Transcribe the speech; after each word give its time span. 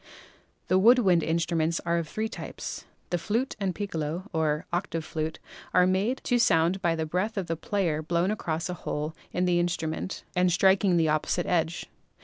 The 0.67 0.79
wood 0.79 0.97
wind 0.97 1.21
instruments 1.21 1.79
are 1.85 1.99
of 1.99 2.07
three 2.09 2.27
types. 2.27 2.85
The 3.11 3.19
flute 3.19 3.55
and 3.59 3.75
piccolo 3.75 4.31
(or 4.33 4.65
octave 4.73 5.05
flute) 5.05 5.37
are 5.75 5.85
made 5.85 6.21
to 6.23 6.39
sound 6.39 6.81
by 6.81 6.95
the 6.95 7.05
breath 7.05 7.37
of 7.37 7.45
the 7.45 7.55
player 7.55 8.01
blown 8.01 8.31
across 8.31 8.67
a 8.67 8.73
hole 8.73 9.15
in 9.31 9.45
the 9.45 9.61
instru 9.61 9.87
ment 9.87 10.23
and 10.35 10.51
striking 10.51 10.97
the 10.97 11.09
opposite 11.09 11.45
edge. 11.45 11.85